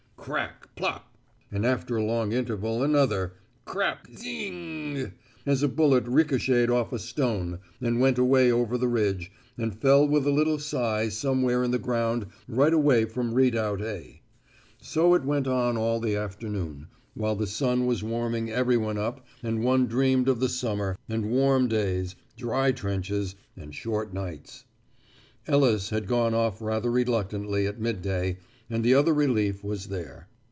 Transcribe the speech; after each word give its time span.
"Crack 0.23 0.75
plop," 0.75 1.17
and 1.51 1.65
after 1.65 1.95
a 1.97 2.03
long 2.05 2.31
interval 2.31 2.83
another 2.83 3.33
"Crack 3.65 4.07
zin 4.15 4.53
n 4.53 4.97
n 4.99 5.05
g," 5.07 5.11
as 5.47 5.63
a 5.63 5.67
bullet 5.67 6.03
ricocheted 6.05 6.69
off 6.69 6.93
a 6.93 6.99
stone, 6.99 7.57
and 7.81 7.99
went 7.99 8.19
away 8.19 8.51
over 8.51 8.77
the 8.77 8.87
ridge 8.87 9.31
and 9.57 9.75
fell 9.75 10.07
with 10.07 10.27
a 10.27 10.31
little 10.31 10.59
sigh 10.59 11.09
somewhere 11.09 11.63
in 11.63 11.71
the 11.71 11.79
ground 11.79 12.27
right 12.47 12.71
away 12.71 13.03
beyond 13.03 13.33
Redoubt 13.33 13.81
A. 13.81 14.21
So 14.79 15.15
it 15.15 15.23
went 15.25 15.47
on 15.47 15.75
all 15.75 15.99
the 15.99 16.15
afternoon, 16.15 16.87
while 17.15 17.35
the 17.35 17.47
sun 17.47 17.87
was 17.87 18.03
warming 18.03 18.51
everyone 18.51 18.99
up 18.99 19.25
and 19.41 19.63
one 19.63 19.87
dreamed 19.87 20.29
of 20.29 20.39
the 20.39 20.49
summer, 20.49 20.99
and 21.09 21.31
warm 21.31 21.67
days, 21.67 22.15
dry 22.37 22.71
trenches, 22.71 23.33
and 23.57 23.73
short 23.73 24.13
nights. 24.13 24.65
Ellis 25.47 25.89
had 25.89 26.07
gone 26.07 26.35
off 26.35 26.61
rather 26.61 26.91
reluctantly 26.91 27.65
at 27.65 27.81
midday, 27.81 28.37
and 28.69 28.85
the 28.85 28.93
other 28.93 29.13
relief 29.13 29.61
was 29.65 29.87
there. 29.87 30.29